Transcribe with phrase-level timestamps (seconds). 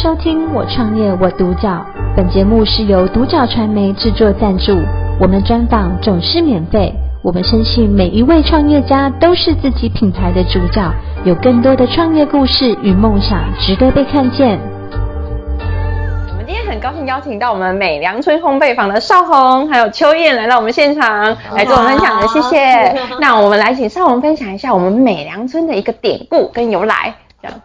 [0.00, 1.70] 收听《我创业我独角》，
[2.16, 4.78] 本节目是由独角传媒制作赞助，
[5.20, 6.94] 我们专访总是免费。
[7.20, 10.88] 我们相信每一位创业家都是自己品牌的主角，
[11.24, 14.60] 有更多的创业故事与梦想值得被看见。
[16.28, 22.96] 我们今天很高兴邀请到我们美良村烘焙坊的邵红还有秋燕来到我们现场来做分享的，谢谢。
[23.20, 27.60] 那我们来请邵红分享一下我们美良村的一个典故跟由来，这样。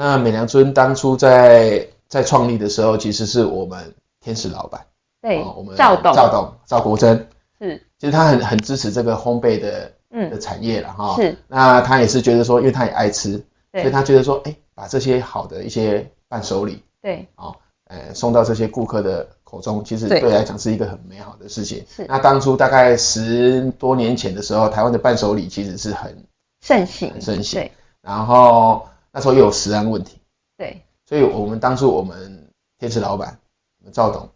[0.00, 4.86] 那美良村当初在在创立的时候，其实是我们天使老板，
[5.20, 7.26] 对，哦、我们赵董，赵董，赵国珍，
[7.58, 11.16] 是，其实他很很支持这个烘焙的，嗯，的产业了哈。
[11.16, 17.56] 是，那他也是觉得说，因为他也爱吃，对，所以他觉得说，哎，把这些好的一些伴手礼，对，哦，
[17.88, 21.84] 呃，送到这些顾客的口中，其实对来讲是一个很美好的事情。
[21.90, 26.24] 是，那当初大概十多年前的时候，台湾的伴手礼其实是很
[26.64, 28.86] 盛行，很盛行，对，然后
[29.18, 30.20] 那时候又有食安问题。
[30.56, 33.36] 对，所以我们当初我们天使老板，
[33.80, 34.28] 我们赵董，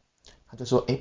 [0.51, 0.98] 他就说，哎，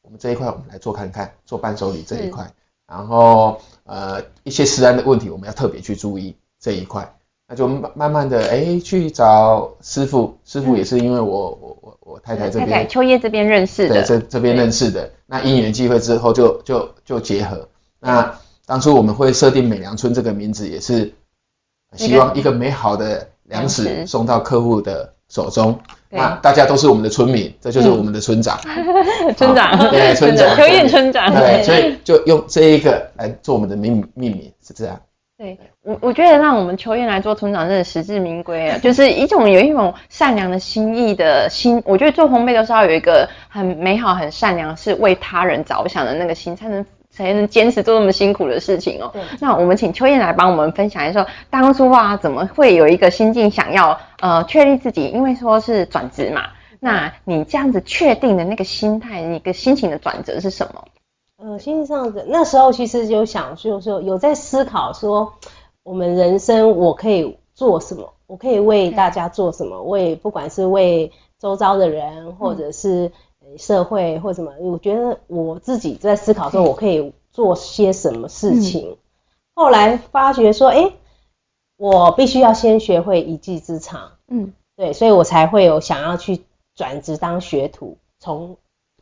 [0.00, 2.48] 我们这一块我们来做看看，做伴手礼这一块，
[2.86, 7.12] 然后呃一些食安的问题我们要特别去注意这一块，
[7.48, 17.68] 那就慢慢的哎去找师傅，师傅也是因为我我我我太太这边，太太秋叶这边认识的，对，这这边认识的，那因缘际会之后就就就结合，
[17.98, 21.12] 那当初我们会设定美良村这个名字也是
[21.96, 23.26] 希望一个美好的。
[23.50, 25.76] 粮食送到客户的手中，
[26.08, 28.56] 那大家都是我们的村民，这就是我们的村长，
[29.36, 35.00] 村长，对，村长，秋燕村长，对，所以就用这一个来做我们的命命名，是这样。
[35.36, 46.86] 对我，我觉得让我们秋燕来做村长，真的实至名归啊， 就是一种有一种善良的心意的心，我觉得做烘焙都是要有一个很美好、很善良，是为他人着想的那个心，才能。
[47.10, 49.10] 才能坚持做那么辛苦的事情哦。
[49.12, 49.20] 对。
[49.40, 55.08] 那我们请秋燕来帮我们分享一下，当初啊，怎么会有一个心境想要呃确立自己？
[55.08, 56.42] 因为说是转职嘛，
[56.78, 60.84] 那你这样子确定的那个心态，一个心情的转折是什么？
[61.36, 65.32] 呃，心情上的那时候其实有想，就是说有在思考说，
[65.82, 68.12] 我们人生我可以做什么？
[68.26, 69.82] 我可以为大家做什么？
[69.82, 71.10] 为不管是为
[71.40, 73.10] 周遭的人，或者是。
[73.50, 78.90] 嗯社会或什么，我觉得我自己在思考说，我可以做些什么事情。
[78.90, 78.96] 嗯、
[79.54, 80.92] 后来发觉说，哎、欸，
[81.76, 84.12] 我必须要先学会一技之长。
[84.28, 86.44] 嗯，对，所以我才会有想要去
[86.76, 88.56] 转职当学徒，从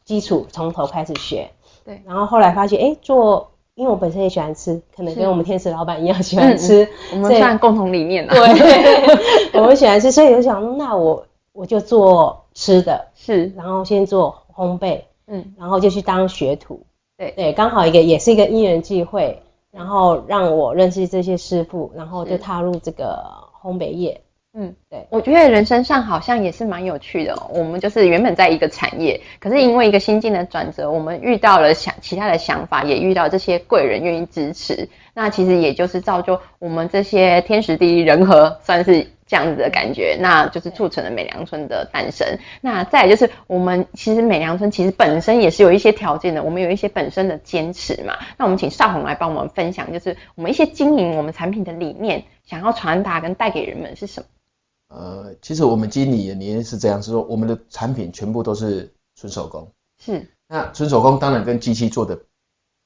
[0.04, 1.50] 基础从头开始学。
[1.84, 8.32] 对，然后后来发现，哎、欸，做，因为我本身也喜欢吃，可能跟我们天使老板一样喜欢吃，嗯、我们算共同理念了。
[8.34, 13.06] 对， 我们喜欢吃，所以我想，那我我就做吃的。
[13.14, 16.84] 是，然后先做烘焙，嗯，然后就去当学徒，
[17.16, 17.30] 对。
[17.36, 23.24] 对，刚好一个也是一个因缘际会，然后让我认识这些师傅，然后就踏入这个
[23.62, 24.20] 烘焙业，
[24.54, 27.50] 嗯，对，我觉得人生上好像也是蛮有趣的哦。
[27.52, 39.06] 我们就是原本在一个产业，可是因为一个心境的转折，我们遇到了想其他的想法，也遇到这些贵人愿意支持，那其实也就是造就我们这些天时地利人和，算是。
[39.30, 42.26] 这样子的感觉，那就是促成了美良村的诞生。
[42.62, 48.16] 那再来就是我们其实美良村其实本身也是有一些条件的，我们有一些本身的坚持嘛。
[48.38, 54.26] 那我们请邵红来帮我们分享，就是我们一些经营我们产品的理念，想要传达跟带给人们是什么？
[54.88, 59.70] 呃，其实我们经理的理念是这样，是说我们的产品全部都是纯手工。
[59.98, 60.28] 是。
[60.46, 62.18] 那纯手工当然跟机器做的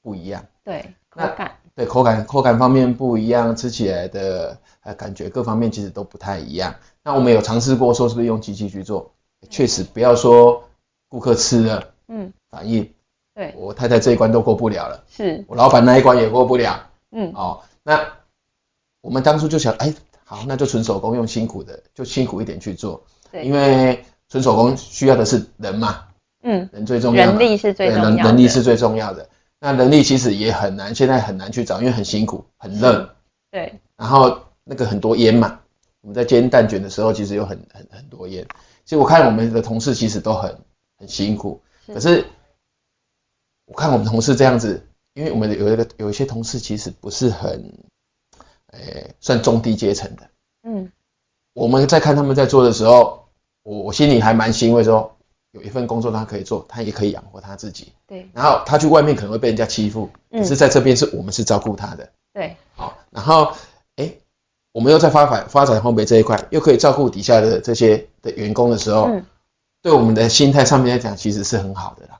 [0.01, 0.45] 不一样。
[0.63, 0.93] 对。
[1.09, 1.51] 口感。
[1.75, 4.57] 对，口感口感方面不一样，吃起来的。
[4.85, 6.75] 呃，感觉各方面其实都不太一样。
[7.03, 9.13] 那我们有尝试过说，是不是用机器去做？
[9.49, 10.61] 确实，不要说
[11.07, 12.93] 顾客吃了，嗯，反应，
[13.33, 18.05] 对，我太太这一关都过不了了，是我老板那一关也过不了，嗯，哦，那
[18.99, 19.93] 我们当初就想，哎，
[20.35, 26.05] 好，那就纯手工，用辛苦的，就辛苦一点去做，对，因为纯手工需要的是人嘛，
[26.41, 29.29] 嗯，人最重要，人力是最重要的，人人力是最重要的。
[29.59, 33.15] 那人力其实也很难，现在很难去找，因为很辛苦，很热，
[33.51, 34.39] 对，然后。
[34.65, 35.59] 那个很多烟嘛，
[35.99, 38.47] 我们在煎蛋卷的时候，其实有很很很多烟。
[38.85, 40.57] 其实我看我们的同事其实都很
[40.97, 42.25] 很辛苦，可是
[43.65, 47.73] 我看我们同事这样子，因为我们有一个有一些同事其实不是很，
[48.73, 50.23] 诶、欸，算中低阶层的。
[50.63, 50.91] 嗯，
[51.53, 53.25] 我们在看他们在做的时候，
[53.63, 55.15] 我我心里还蛮欣慰说，说
[55.51, 57.93] 有一份工作他可以做，他也可以养活他自己。
[58.07, 62.09] 对，然后他去外面可能会被人家欺负，嗯、可是在这边是我们是照顾他的。
[62.33, 63.53] 对，好，然后。
[64.75, 69.23] 我们又在发展发展烘焙这一块，又可以照顾底下的这些的员工的时候，嗯，
[69.83, 72.19] 对我们的心态上面来讲，其实是很好的啦。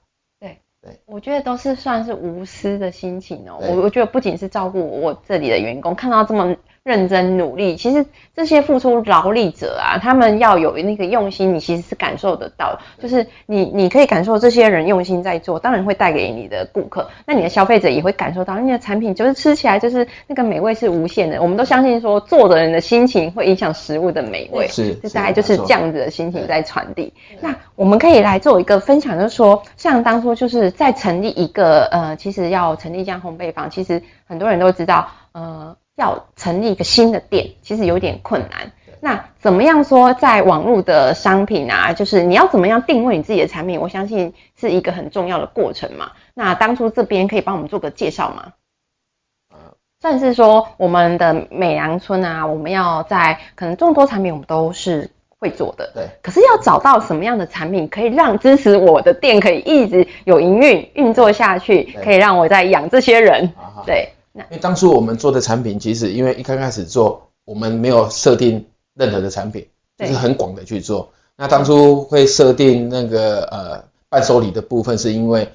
[1.06, 3.58] 我觉得都是算是无私的心情哦。
[3.62, 21.42] 我我觉得不仅是照顾我这里的员工，看到这么认真努力，其实这些付出劳力者啊，他们要有那个用心，你其实是感受得到，就是你你可以感受这些人用心在做，当然会带给你的顾客，那你的消费者也会感受到，你的产品就是吃起来就是那个美味是无限的。
[21.42, 27.14] 我们都相信说，做的人的心情会影响食物的美味，是，这大概就是这样子的心情在传递。
[27.40, 35.74] 那我们可以来做一个分享，就是说，像当初就是在成立一个呃，其实要成立一家烘焙坊，其实很多人都知道，呃。
[35.96, 38.72] 要成立一个新的店，其实有点困难。
[39.00, 43.82] 那怎么样说，在网络的商品啊，就是你要怎么样定位你自己的产品？
[43.82, 46.14] 我相信是一个很重要的过程嘛。
[46.34, 48.54] 那当初这边可以帮我们做个介绍吗？
[50.00, 56.08] 算是说我们的美良村啊，我们要在可能众多产品我们都是会做的，对。
[56.22, 63.54] 可是要找到什么样的产品可以让支持我的店可以一直有营运运作下去，可以让我在养这些人，
[63.86, 64.14] 对。
[64.34, 68.66] 因为当初我们做的产品，其实因为一刚开始做，我们没有设定
[68.96, 71.12] 任何的产品，就是很广的去做。
[71.36, 75.52] 那当初会设定那个呃伴手礼的部分，是因为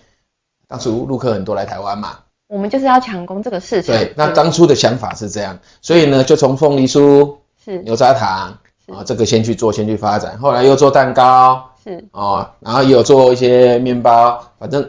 [0.66, 3.96] 当初陆客很多来台湾嘛，我们就是要抢攻这个市场。
[3.96, 10.38] 对，那当初的想法是这样，所以呢，就从凤梨酥、是牛轧糖啊这个先去做，先去发展。
[10.38, 14.88] 后来又做蛋糕，是哦，然后也有做一些面包，反正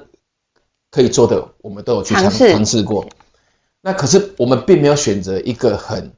[0.91, 3.05] 可以做的，我们都有去尝试尝试过。
[3.81, 6.11] 那可是我们并没有选择一个很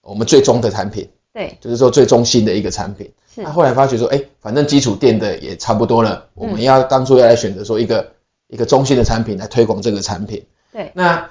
[0.00, 3.12] 我们最终的产品，对，就是说最中心的一个产品。
[3.34, 3.42] 是。
[3.42, 8.12] 那后来发觉说，哎，反正基础垫的也差不多了，我们要当初要来选择说一个
[8.48, 10.46] 一个中心的产品来推广这个产品。
[10.72, 10.90] 对。
[10.94, 11.28] 那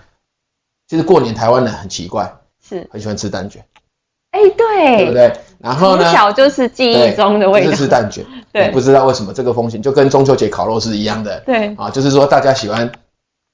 [0.88, 3.66] 其实过年台湾人很奇怪，是很喜欢吃蛋卷。
[4.32, 5.34] 哎，对，对不对？
[5.58, 8.24] 然后呢，从小就是记忆中的味道，就是吃蛋卷。
[8.52, 8.70] 对。
[8.70, 11.40] 不知道为什么这个风行，就跟中秋节烤肉是一样的。
[11.46, 11.74] 对。
[11.76, 12.92] 啊，就是说大家喜欢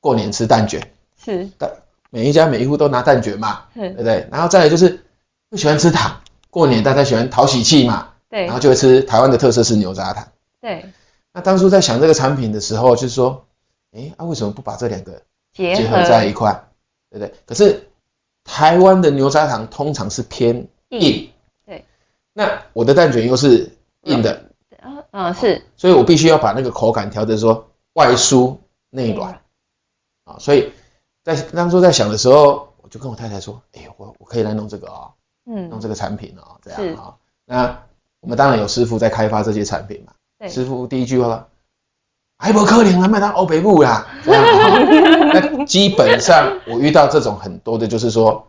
[0.01, 0.81] 过年吃蛋卷。
[1.23, 1.47] 是。
[1.57, 1.71] 但
[2.13, 4.27] 每一家每一户都拿蛋卷嘛，对不对？
[4.29, 5.05] 然后再来就是
[5.49, 8.45] 不喜欢吃糖，过年大家喜欢讨喜气嘛，对。
[8.45, 10.27] 然后就会吃台湾的特色是牛轧糖，
[10.59, 10.85] 对。
[11.31, 13.45] 那当初在想这个产品的时候，就是说，
[13.93, 15.21] 哎，啊为什么不把这两个
[15.53, 16.51] 结合在一块，
[17.09, 17.33] 对不对？
[17.45, 17.87] 可是
[18.43, 21.29] 台湾的牛轧糖通常是偏硬，
[21.65, 21.85] 对。
[22.33, 23.71] 那我的蛋卷又是
[24.03, 24.49] 硬的，
[24.81, 28.57] 啊啊是，所以我必须要把那个口感调的说外酥
[28.89, 29.39] 内软，
[30.25, 30.73] 啊，所以。
[31.23, 35.13] 在当初在想的时候，我就跟我太太说：“哎、欸，我我可以来弄这个啊、哦，
[35.45, 37.13] 嗯，弄这个产品哦，这样啊、哦。
[37.45, 37.83] 那
[38.21, 40.13] 我们当然有师傅在开发这些产品嘛。
[40.39, 41.47] 对，师傅第一句话，
[42.39, 44.07] 还不可能啊，卖到欧北部啦。
[44.25, 48.47] 这样、哦、那基本上我遇到这种很多的，就是说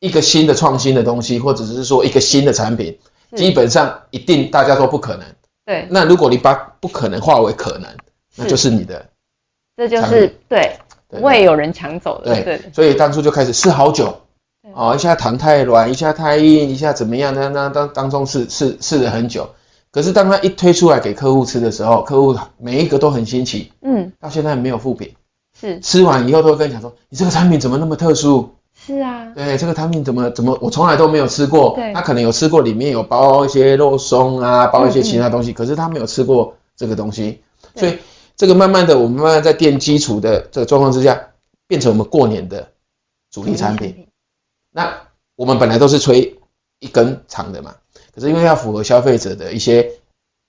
[0.00, 2.98] 一个新的创新的东西，或者是说一个新的产品，
[3.36, 5.24] 基本上一定大家都不可能。
[5.64, 5.86] 对。
[5.90, 7.96] 那如果你把不可能化为可能，
[8.34, 9.06] 那就是你的，
[9.76, 10.76] 这就是对。
[11.10, 12.34] 不会有人抢走的。
[12.34, 14.20] 对，对，所以当初就开始试好久，
[14.74, 17.34] 哦，一下糖太软，一下太硬，一下怎么样？
[17.34, 19.48] 那那当当中试试试了很久。
[19.92, 25.14] 可是当他一推出来给客户吃的时候，客户每一个都很新奇，嗯，到现在没有负评，
[25.60, 28.50] 是吃完以后都会跟你讲说，你这个产品怎么那么特殊？
[28.72, 37.40] 是啊，对，这个产品怎么怎么我从来都没有吃过，对，他可能有吃过里面有包一些肉松啊，包一些其他东西，嗯嗯，可是他没有吃过这个东西，
[37.74, 37.98] 所以。
[38.40, 41.28] 这个慢慢的，我们慢慢在垫基础的这个状况之下，
[41.66, 42.70] 变成我们过年的
[43.30, 44.06] 主力产品。
[44.70, 45.02] 那
[45.36, 46.38] 我们本来都是吹
[46.78, 47.76] 一根长的嘛，
[48.14, 49.92] 可是因为要符合消费者的一些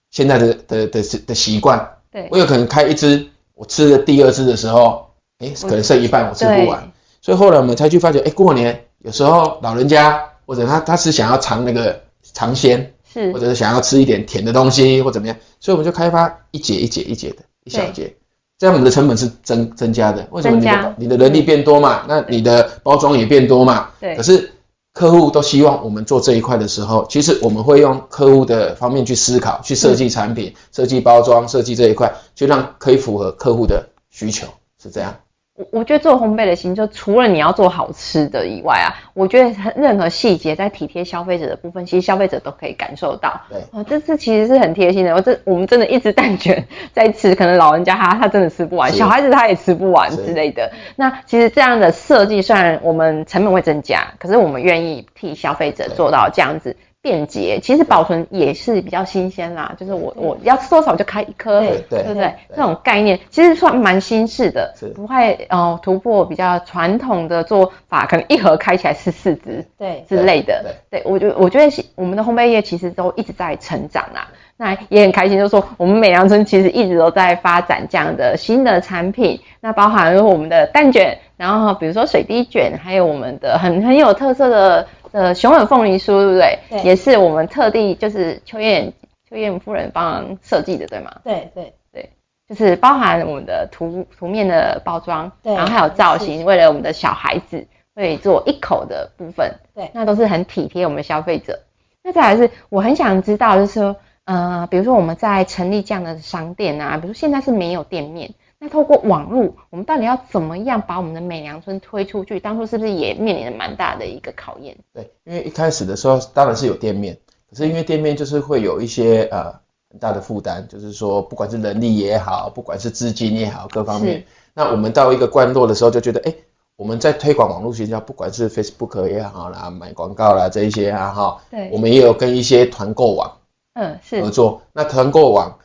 [0.10, 17.44] 现在的的的的习惯，对，我有可能开一支，我吃了第二支的时候，哎，可能剩一半我吃不完，所以后来我们才去发觉，哎，过年有时候老人家或者他他是想要尝那个尝鲜，是，或者是想要吃一点甜的东西或怎么样，所以我们就开发一节一节一节的。
[17.64, 18.16] 一小节，
[18.58, 20.28] 这样我们的成本是增增加的。
[20.32, 20.58] 为什么？
[20.60, 23.90] 你的你的人力变多嘛，那你的包装也变多嘛。
[24.00, 24.16] 对。
[24.16, 24.52] 可是
[24.94, 34.48] 客户都希望我们做这一块的时候，其实我们会用客户的方面去思考，去设计产品、设计包装、设计这一块，就让可以符合客户的需求，
[34.82, 35.16] 是这样。
[35.62, 43.40] 我我觉得做烘焙的心，就除了你要做好吃的以外啊，我觉得任何细节在体贴消费者的部分，其实消费者都可以感受到。
[43.50, 45.14] 对，哦，这次其实是很贴心的。
[45.14, 50.72] 我这我们真的一直蛋卷在吃，可能老人家他他真的吃不完，小孩子他也吃不完之类的。
[50.96, 56.76] 那其实这样的设计，虽然我们成本会增加，可是我们愿意替消费者做到这样子。
[57.02, 59.74] 便捷，其实保存也是比较新鲜啦。
[59.76, 62.32] 就是我我要吃多少就开一颗，对对不对？
[62.56, 70.64] 这种概念其实算蛮新式的，不会呃突破比较传统的做法，可能一盒开起来是四支，对之类的。
[70.92, 74.28] 对，我觉得我觉得我们的烘焙业其实都一直在成长啦。
[74.56, 84.88] 那也很开心，就是说我们美良村其实一直都在发展这样的新的产品，那包含了我们的蛋卷，然后比如说水滴卷，还有我们的很很有特色的。
[85.12, 86.60] 的熊耳凤梨酥，对不对？
[86.70, 88.94] 对，也是我们特地就是秋燕
[89.30, 91.12] 秋燕夫人帮忙设计的，对吗？
[91.24, 92.10] 对对对，
[92.48, 101.60] 就是包含我们的图图面的包装，对，然后还有造型，为了我们的小孩子会做一口的部分，对，那都是很体贴我们消费者。
[102.04, 108.34] 那再来是，我很想知道，就是说，呃，比如说我们在成立这样的商店啊，比如说现在是没有店面。
[108.64, 112.40] 那透过网络，我们到底要怎么样把我们的美良村推出去？
[112.40, 114.78] 当初是不是也面临着蛮大的一个考验？
[114.94, 117.18] 对，因为一开始的时候当然是有店面，
[117.50, 119.52] 可是因为店面就是会有一些呃
[119.90, 124.24] 很大的负担，就是说不管是人力也好，不管是资金也好，各方面。
[124.54, 126.36] 那我们到一个关落的时候，就觉得哎，
[126.76, 133.40] 我们在推广网络营销，不管是 Facebook 也好啦，买广告啦这一些啊哈，对，我们也有跟一些团购网
[133.74, 134.62] 嗯是合作。
[134.72, 135.58] 那团购网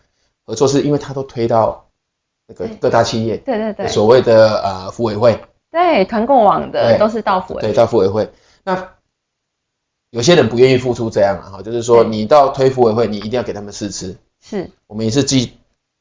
[0.46, 1.82] 合作是因为它都推到。
[2.48, 8.30] 那个各大企业，对对对，所谓的呃福委会，对团购网的都是到福委会，对到福委会。
[8.64, 8.88] 那
[10.10, 14.16] 有些人不愿意付出这样啊，哈，就是说你到推福委会，你一定要给他们试吃。
[14.40, 15.52] 是，我们也是寄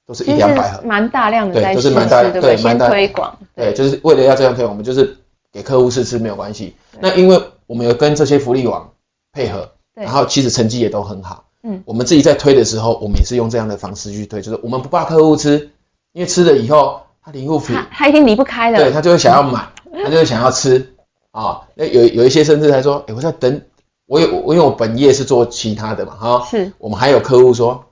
[0.05, 2.89] 都是一两百盒，蛮大量的，对，都是蛮大，对，蛮大。
[2.89, 5.17] 推广，对，就是为了要这样推，我们就是
[5.51, 6.75] 给客户试吃没有关系。
[6.99, 8.93] 那因为我们有跟这些福利网
[9.33, 11.45] 配合，然后其实成绩也都很好。
[11.63, 15.71] 嗯，我们自己在推的时候，我们也是用这样的方式去推，就是我们不怕客户吃。
[16.15, 19.67] 因为吃了以后，他零物品，他一定离不开的，对，他就会想要买，
[20.01, 20.95] 他就会想要吃
[21.31, 21.59] 啊。
[21.75, 23.61] 那有有一些甚至还说，哎，我在等，
[24.07, 27.83] 我有我因为我本业是做其他的嘛，哈，是我们还有客户说，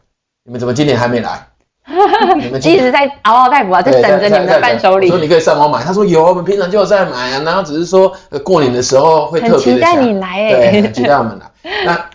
[0.46, 1.50] 你们怎么今年还没来？
[2.40, 5.10] 你们一直在嗷嗷待哺啊，就等着你们的伴手礼。
[5.10, 8.14] 说你可以上网买，他说有，我们平常就有在买啊，然后只是说
[8.46, 11.52] 过年的时候会特别的想，期待你来，哎，对，很期待我们来。
[11.86, 12.10] 那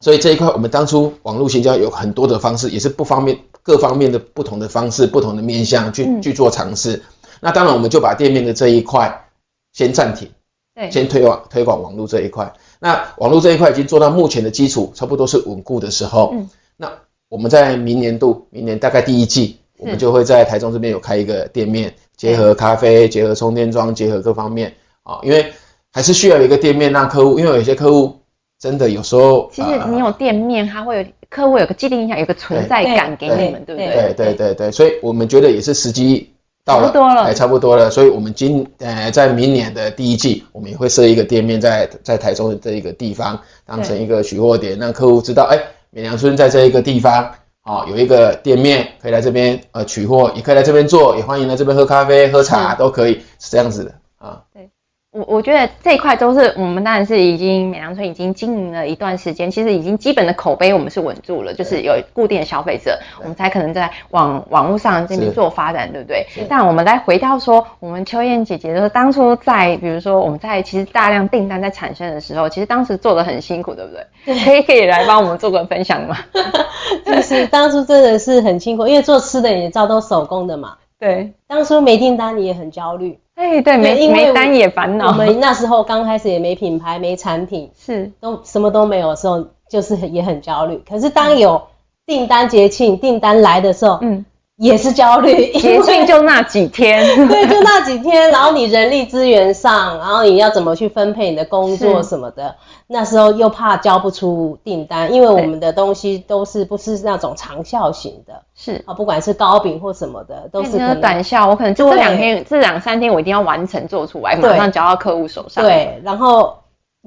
[0.00, 3.38] 所以这一块，我们当初网络行销有很多的方式，也是不方便。
[3.66, 7.02] 各方面的不同的方式，不同的面向去、嗯、去做尝试。
[7.40, 9.28] 那当然，我们就把店面的这一块
[9.72, 10.30] 先暂停，
[10.72, 12.54] 对，先推广推广网络这一块。
[12.78, 16.30] 那网络这一块已经做到目前的基础，差不多是稳固的时候。
[16.34, 16.92] 嗯，那
[17.28, 25.52] 我们在明年度，明年大概第一季，我们就会在台中这边有开一个店面，结合咖啡，结合充电桩，结合各方面啊，因为
[25.92, 28.20] 还是需要一个店面让客户，因为有些客户
[28.58, 31.04] 真的有时候，其实你有店面，它会有。
[31.28, 33.92] 客户有个既定印象，有个存在感给你们，对不对？
[33.92, 36.30] 对对对对，所以我们觉得也是时机
[36.64, 37.90] 到了，差不多了，哎，差不多了。
[37.90, 45.58] 所以我们今呃在明年的第一季，我们也会设一个店面在在台中的这一个地方，当成一个取货点，让客户知道，哎，
[45.90, 54.44] 美良村在这一个地方，啊，有一个店面可以来这边呃取货，也可以来这边做，也欢迎来这边喝咖啡、喝茶都可以，是这样子的啊。
[54.54, 54.70] 对。
[55.16, 66.26] 我我觉得这一块都是我们当然是已经美良村已经经营了一段时间，其实已经基本的口碑我们是稳住了，就是有固定的消费者，我们才可能在网网络上这边做发展，对不对？
[66.50, 74.06] 但我们来回到说，我们秋燕姐姐就是当初在比如说我们在其实大量订单在产生的时候，其实当时做的很辛苦，对不对？
[74.26, 76.18] 对，可以可以来帮我们做个分享吗？
[77.06, 80.76] 就是当初真的是很辛苦，因为做吃的也知道都手工的嘛。
[80.98, 83.18] 对，当初没订单你也很焦虑。
[83.36, 85.08] 哎，对，没没单也烦恼。
[85.08, 90.82] 我们那时候刚开始也没品牌，没产品， 是都什么都没有的时候，就是也很焦虑。
[90.88, 91.62] 可是当有
[92.06, 94.24] 订单节庆订单来的时候，嗯，
[94.56, 95.52] 也是焦虑。
[95.52, 98.30] 节庆就那几天， 对，就那几天。
[98.30, 102.54] 然后你人力资源上，然后你要怎么去分配你的工作什么的。
[102.88, 111.48] 那时候又怕交不出订单，因为我们的东西都是不是那种长效型的，是啊，不管是糕饼或什么的，都是短效。
[111.48, 115.64] 我可能就这两天、这两三天，我一定要完成做出来，马上交到客户手上。
[115.64, 116.56] 对，然后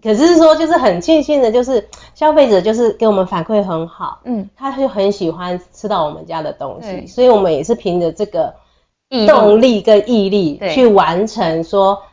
[0.01, 8.53] 可是说就是很庆幸的，就是消费者就是给我们反馈很好，嗯，他就很喜欢吃到我们家的东西，所以我们也是凭着这个
[9.27, 12.03] 动力跟毅力去完成说。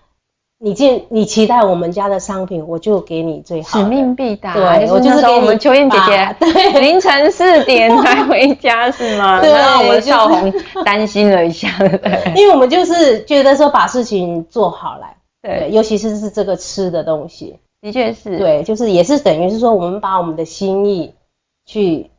[0.59, 3.79] 你进，你期待我们家的商品，我就给你最好。
[3.79, 4.55] 使命必达。
[4.55, 9.39] 对，我就是给我们秋燕姐姐， 对，凌晨四点才回家是吗？
[9.45, 10.51] 对，然后我们少红
[10.83, 21.15] 担心了一下，对， 因为我们就是觉得说把事情做好来，对，尤其是是这个吃的东西，的确是，对，就是也是等于是说我们把我们的心意
[21.65, 22.11] 去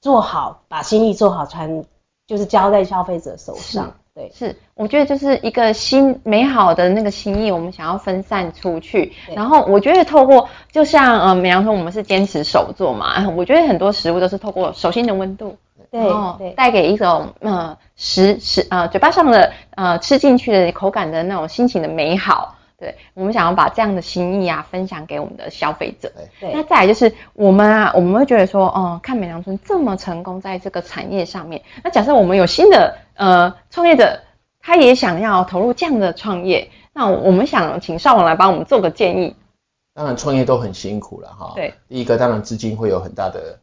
[0.00, 1.84] 做好，把心意做好传，
[2.26, 3.94] 就是交在消费者手上。
[4.14, 9.12] 对，是，我觉得就是一个心美好的那个心意，我们想要分散出去。
[9.34, 15.54] 然后我觉得透过，就像呃比方说，我们是坚持手做嘛，我觉得很多食物都是透过手心的温度，
[15.90, 22.55] 对，带给一种呃食食呃嘴巴上的呃吃进去的口感的那种心情的美好。
[22.78, 26.12] 对，我们想要把这样的心意啊分享给我们的消费者。
[26.38, 34.20] 对，那再来就是我们啊，我们会觉得说，哦、呃，看美良村这么成功在这个产业上面，那假设我们有新的呃创业者，
[34.60, 39.34] 他也想要投入这样的创业，那我们想请少网来帮我们做个建议。
[39.94, 41.52] 当然创业都很辛苦了哈。
[41.54, 41.72] 对。
[41.88, 43.58] 第一个当然资金会有很大的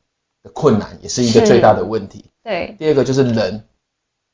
[0.53, 2.25] 困难，也是一个最大的问题。
[2.43, 2.75] 对。
[2.79, 3.63] 第二个就是人，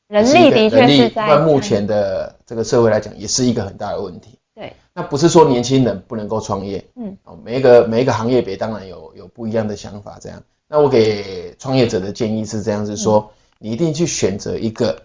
[0.08, 4.38] 人力的确是在目前的这个社会来讲，也是一个很大的问题。
[4.60, 4.74] 对。
[4.94, 10.42] 那不是说年轻人不能够创业，嗯，哦每一个每一个行业别当然有有不一样的想法，这样。
[10.68, 15.02] 那我给创业者的建议是这样子说，你一定去选择一个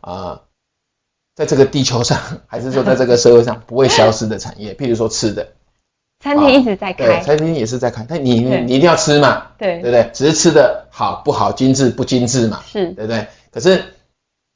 [0.00, 0.12] 啊。
[0.12, 0.40] 呃
[1.36, 5.52] 在这个地球上， 还是说在这个社会上 不会消失的产业，譬如说吃的，
[6.18, 10.10] 餐厅一直在开，对，餐厅也是在开，但你你一定要吃嘛，对，对不对？
[10.12, 13.28] 只是吃的好不好、精致不精致嘛，是，对不对？
[13.52, 13.82] 可是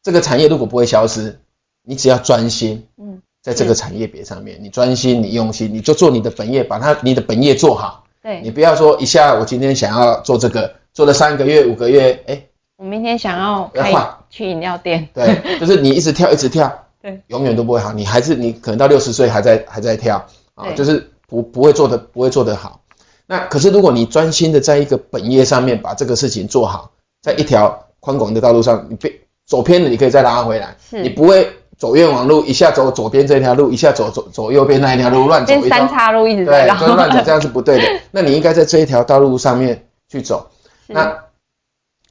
[0.03, 1.39] 这个产业如果不会消失，
[1.83, 12.43] 你只要专心，嗯，在这个产业别上面，你专心，你用心，你就做你的本业，把它你的本业做好，对，你不要说一下我今天想要做这个，做了三个月、五个月，哎，
[12.79, 16.81] 我明天想要换去饮料店，对，就是你一直跳，一直跳。
[17.05, 17.93] 对，永远都不会好。
[17.93, 22.81] 你还是你可能到六十岁还在还在跳啊，就是不不会做的不会做得好。
[23.27, 29.13] 那可是如果你专心的在一个本业上面把这个事情做好，在一条宽广的道路上，你别
[29.45, 30.75] 走偏了，你可以再拉回来。
[30.89, 31.47] 是，你不会
[31.79, 38.01] 走冤枉路，一下走左边这条路，一下走走走右边那一条路乱走一三岔路一直在 对，就乱走这样是不对的。
[38.11, 40.49] 那你应该在这一条道路上面去走，
[40.87, 41.17] 那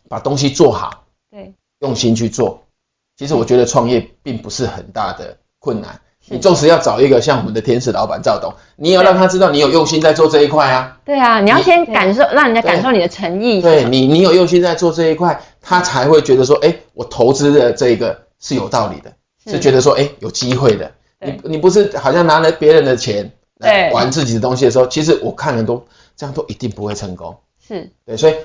[0.10, 2.64] 把东西做好，对，用心去做。
[3.18, 10.98] 其实我觉得创业并不是很大的困难，你纵使要找一个像我们的天使老板赵董，你也要让他知道你有用心在做这一块啊。
[11.06, 13.62] 对啊，你要先感受，让人家感受你的诚意。
[13.62, 19.14] 对你，你有用心在做这一块，他才会觉得说，哎，我投资的这个是有道理的，
[19.46, 20.92] 是觉得说，哎，有机会的。
[21.20, 25.86] 你你不是好像拿了别人的钱来玩自己的东西的时候，其实我看很多
[26.16, 27.38] 这样都一定不会成功。
[27.66, 28.36] 是对，所以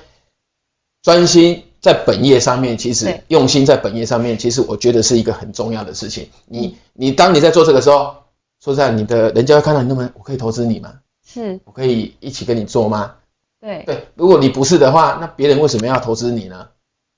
[1.01, 1.63] 专心。
[1.81, 6.27] 在本业上面，其实用心在本业上面，其实我觉得是一个很重要的事情。
[6.45, 8.13] 你你当你在做这个时候，
[8.61, 10.95] 说实在，你的人家会看到你那么，我可以投资你吗？
[11.25, 13.15] 是，我可以一起跟你做吗？
[13.61, 16.67] 对对，如果你不是的话，那别人为什么要投资你呢？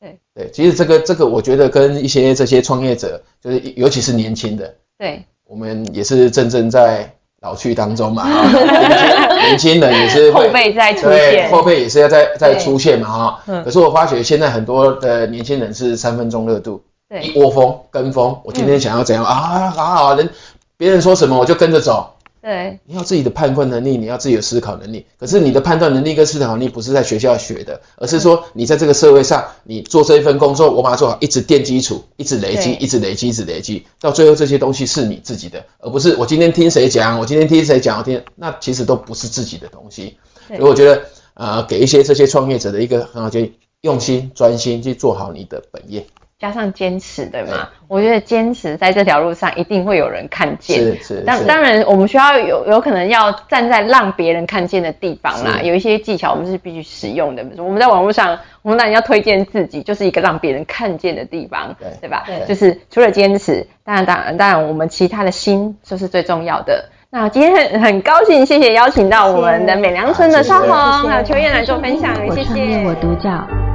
[0.02, 7.14] 对对，其实这个这个，我觉得跟一些这些创业者，就是尤其是年轻的，对，我们也是正正在。
[7.42, 13.64] 老去当中嘛， 哈，年轻人也是后辈在出现，后辈也是要在在出现嘛，哈。
[13.66, 18.40] 可是我发觉现在很多的年轻人是三分钟热度，对，一窝蜂跟风。
[18.44, 19.72] 我今天想要怎样啊？
[19.72, 20.30] 好好，人
[20.78, 22.14] 别人说什么我就跟着走。
[22.42, 25.06] 对，你要自己的判断能力，你要自己的思考能力。
[25.20, 40.18] 可是你的判断能力跟思考能力不是在学校学的，而是说你在这个社会上，你做这一份工作，我把它做好，一直垫基础，一直累积，一直累积，一直累积，到最后这些东西是你自己的，而不是我今天听谁讲，我今天听谁讲，我听，那其实都不是自己的东西。
[40.48, 41.04] 所以我觉得，
[41.36, 46.08] 呃，给一些这些创业者的一个很好建议，用心专心去做好你的本业。
[46.42, 47.70] 加上坚持，对吗？
[47.88, 50.80] 我觉得坚持在这条路上一定会有人看见。
[50.80, 51.22] 是是。
[51.22, 55.62] 当当然，我们需要有有可能要站在让别人看见的地方啦。
[55.62, 57.44] 有一些技巧我们是必须使用的。
[57.44, 62.24] 比如说我们在网络上，我们当然要推荐自己，就是一个让别人看见的地方，对对吧？
[62.26, 62.44] 对。
[62.48, 66.90] 就是除了坚持，当然当然当然，我们其他的心就是最重要的。
[67.12, 72.42] 那今天很很高兴，谢谢邀请到我们的美良村的绍红还有秋燕来做分享，谢谢。
[72.42, 73.71] 我创业我独角。